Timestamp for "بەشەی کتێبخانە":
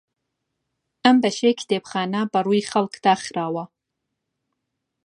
1.23-2.21